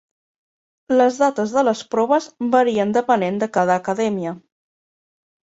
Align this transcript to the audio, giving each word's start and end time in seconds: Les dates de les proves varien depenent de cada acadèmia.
Les 1.01 1.19
dates 1.23 1.53
de 1.57 1.63
les 1.67 1.83
proves 1.97 2.29
varien 2.57 2.95
depenent 2.97 3.39
de 3.45 3.51
cada 3.59 3.77
acadèmia. 3.85 4.35